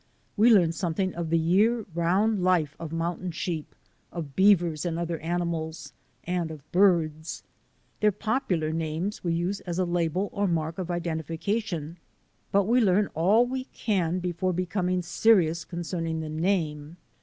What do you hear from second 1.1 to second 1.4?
of the